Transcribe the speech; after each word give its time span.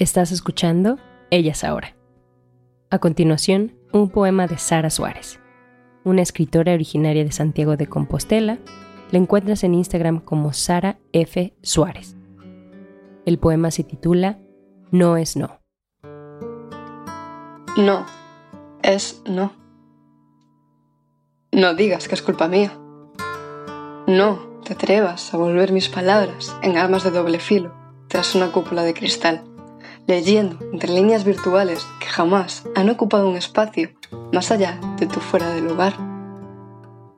Estás 0.00 0.32
escuchando 0.32 0.96
Ellas 1.30 1.62
Ahora. 1.62 1.94
A 2.88 3.00
continuación, 3.00 3.74
un 3.92 4.08
poema 4.08 4.46
de 4.46 4.56
Sara 4.56 4.88
Suárez, 4.88 5.38
una 6.04 6.22
escritora 6.22 6.72
originaria 6.72 7.22
de 7.22 7.32
Santiago 7.32 7.76
de 7.76 7.86
Compostela. 7.86 8.58
La 9.10 9.18
encuentras 9.18 9.62
en 9.62 9.74
Instagram 9.74 10.20
como 10.20 10.54
Sara 10.54 10.98
F. 11.12 11.54
Suárez. 11.60 12.16
El 13.26 13.38
poema 13.38 13.70
se 13.70 13.84
titula 13.84 14.38
No 14.90 15.18
es 15.18 15.36
no. 15.36 15.60
No, 17.76 18.06
es 18.82 19.20
no. 19.26 19.52
No 21.52 21.74
digas 21.74 22.08
que 22.08 22.14
es 22.14 22.22
culpa 22.22 22.48
mía. 22.48 22.72
No 24.06 24.62
te 24.64 24.72
atrevas 24.72 25.34
a 25.34 25.36
volver 25.36 25.72
mis 25.72 25.90
palabras 25.90 26.56
en 26.62 26.78
armas 26.78 27.04
de 27.04 27.10
doble 27.10 27.38
filo 27.38 27.78
tras 28.08 28.34
una 28.34 28.50
cúpula 28.50 28.82
de 28.82 28.92
cristal, 28.92 29.44
leyendo 30.06 30.58
entre 30.72 30.92
líneas 30.92 31.24
virtuales 31.24 31.86
que 32.00 32.06
jamás 32.06 32.64
han 32.74 32.90
ocupado 32.90 33.28
un 33.28 33.36
espacio 33.36 33.90
más 34.32 34.50
allá 34.50 34.80
de 34.98 35.06
tu 35.06 35.20
fuera 35.20 35.50
del 35.50 35.66
lugar. 35.66 35.94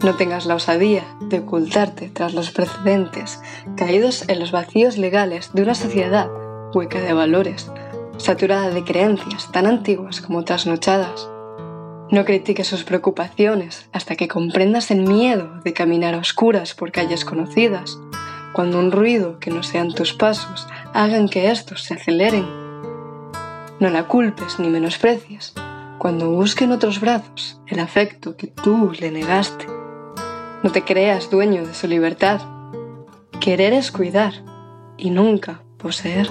No 0.00 0.16
tengas 0.16 0.46
la 0.46 0.56
osadía 0.56 1.04
de 1.20 1.40
ocultarte 1.40 2.10
tras 2.10 2.34
los 2.34 2.50
precedentes 2.50 3.40
caídos 3.76 4.28
en 4.28 4.40
los 4.40 4.52
vacíos 4.52 4.98
legales 4.98 5.50
de 5.54 5.62
una 5.62 5.74
sociedad 5.74 6.28
hueca 6.74 7.00
de 7.00 7.12
valores 7.12 7.70
saturada 8.16 8.70
de 8.70 8.84
creencias 8.84 9.50
tan 9.52 9.66
antiguas 9.66 10.20
como 10.20 10.44
trasnochadas. 10.44 11.28
No 12.10 12.24
critiques 12.24 12.68
sus 12.68 12.84
preocupaciones 12.84 13.88
hasta 13.92 14.16
que 14.16 14.28
comprendas 14.28 14.90
el 14.90 15.02
miedo 15.02 15.60
de 15.64 15.72
caminar 15.72 16.14
a 16.14 16.18
oscuras 16.18 16.74
por 16.74 16.92
calles 16.92 17.24
conocidas, 17.24 17.98
cuando 18.52 18.78
un 18.78 18.92
ruido 18.92 19.38
que 19.40 19.50
no 19.50 19.62
sean 19.62 19.92
tus 19.92 20.12
pasos 20.12 20.66
hagan 20.92 21.28
que 21.28 21.50
estos 21.50 21.82
se 21.82 21.94
aceleren. 21.94 22.63
No 23.84 23.90
la 23.90 24.08
culpes 24.08 24.58
ni 24.58 24.70
menosprecies 24.70 25.52
cuando 25.98 26.30
busque 26.30 26.64
en 26.64 26.72
otros 26.72 27.02
brazos 27.02 27.60
el 27.66 27.80
afecto 27.80 28.34
que 28.34 28.46
tú 28.46 28.92
le 28.98 29.10
negaste. 29.10 29.66
No 30.62 30.72
te 30.72 30.84
creas 30.84 31.28
dueño 31.28 31.66
de 31.66 31.74
su 31.74 31.86
libertad. 31.86 32.40
Querer 33.42 33.74
es 33.74 33.92
cuidar 33.92 34.32
y 34.96 35.10
nunca 35.10 35.60
poseer. 35.76 36.30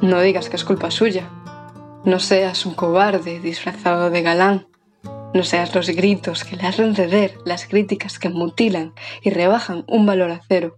No 0.00 0.20
digas 0.20 0.48
que 0.48 0.56
es 0.56 0.64
culpa 0.64 0.90
suya. 0.90 1.30
No 2.04 2.18
seas 2.18 2.66
un 2.66 2.74
cobarde 2.74 3.38
disfrazado 3.38 4.10
de 4.10 4.22
galán. 4.22 4.66
No 5.32 5.44
seas 5.44 5.72
los 5.76 5.86
gritos 5.90 6.42
que 6.42 6.56
le 6.56 6.66
hacen 6.66 6.96
ceder, 6.96 7.38
las 7.44 7.68
críticas 7.68 8.18
que 8.18 8.30
mutilan 8.30 8.94
y 9.22 9.30
rebajan 9.30 9.84
un 9.86 10.06
valor 10.06 10.32
a 10.32 10.40
cero, 10.48 10.76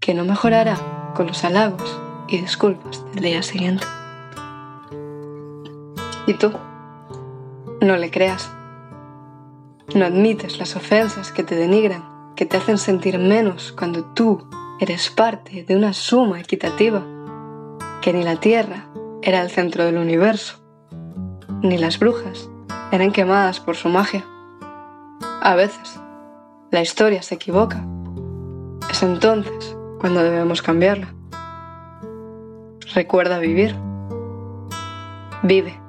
que 0.00 0.12
no 0.12 0.24
mejorará 0.24 1.12
con 1.14 1.28
los 1.28 1.44
halagos 1.44 2.00
y 2.26 2.38
disculpas 2.38 3.04
del 3.14 3.22
día 3.22 3.44
siguiente. 3.44 3.86
¿Y 6.26 6.34
tú? 6.34 6.52
No 7.80 7.96
le 7.96 8.10
creas. 8.10 8.50
No 9.94 10.04
admites 10.04 10.58
las 10.58 10.74
ofensas 10.74 11.30
que 11.30 11.44
te 11.44 11.54
denigran, 11.54 12.34
que 12.34 12.46
te 12.46 12.56
hacen 12.56 12.78
sentir 12.78 13.18
menos 13.18 13.72
cuando 13.72 14.04
tú 14.04 14.48
eres 14.80 15.10
parte 15.10 15.64
de 15.64 15.76
una 15.76 15.92
suma 15.92 16.40
equitativa 16.40 17.02
que 18.02 18.12
ni 18.12 18.22
la 18.22 18.36
Tierra 18.36 18.88
era 19.22 19.40
el 19.40 19.50
centro 19.50 19.84
del 19.84 19.98
universo, 19.98 20.58
ni 21.62 21.78
las 21.78 21.98
brujas 21.98 22.48
eran 22.92 23.12
quemadas 23.12 23.60
por 23.60 23.76
su 23.76 23.88
magia. 23.88 24.24
A 25.40 25.54
veces, 25.54 26.00
la 26.70 26.80
historia 26.80 27.22
se 27.22 27.36
equivoca. 27.36 27.84
Es 28.90 29.02
entonces 29.02 29.76
cuando 30.00 30.22
debemos 30.22 30.62
cambiarla. 30.62 31.14
Recuerda 32.94 33.38
vivir. 33.38 33.74
Vive. 35.42 35.85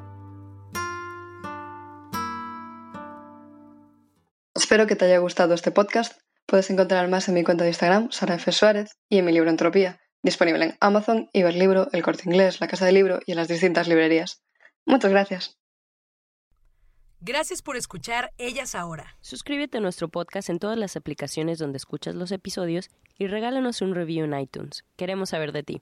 Espero 4.57 4.87
que 4.87 4.95
te 4.95 5.05
haya 5.05 5.19
gustado 5.19 5.53
este 5.53 5.69
podcast. 5.69 6.19
Puedes 6.47 6.71
encontrar 6.71 7.07
más 7.09 7.27
en 7.27 7.35
mi 7.35 7.43
cuenta 7.43 7.63
de 7.63 7.69
Instagram, 7.69 8.09
Sara 8.09 8.35
F. 8.35 8.51
Suárez, 8.51 8.97
y 9.07 9.19
en 9.19 9.25
mi 9.25 9.31
libro 9.31 9.51
Entropía, 9.51 10.01
disponible 10.23 10.65
en 10.65 10.77
Amazon, 10.79 11.29
Iberlibro, 11.31 11.89
El 11.91 12.01
Corte 12.01 12.23
Inglés, 12.25 12.59
La 12.59 12.67
Casa 12.67 12.85
del 12.87 12.95
Libro 12.95 13.19
y 13.27 13.33
en 13.33 13.37
las 13.37 13.47
distintas 13.47 13.87
librerías. 13.87 14.41
Muchas 14.83 15.11
gracias. 15.11 15.59
Gracias 17.19 17.61
por 17.61 17.77
escuchar 17.77 18.31
Ellas 18.39 18.73
Ahora. 18.73 19.15
Suscríbete 19.21 19.77
a 19.77 19.81
nuestro 19.81 20.09
podcast 20.09 20.49
en 20.49 20.57
todas 20.57 20.77
las 20.77 20.95
aplicaciones 20.95 21.59
donde 21.59 21.77
escuchas 21.77 22.15
los 22.15 22.31
episodios 22.31 22.89
y 23.19 23.27
regálanos 23.27 23.83
un 23.83 23.93
review 23.93 24.25
en 24.25 24.39
iTunes. 24.39 24.85
Queremos 24.95 25.29
saber 25.29 25.51
de 25.51 25.61
ti. 25.61 25.81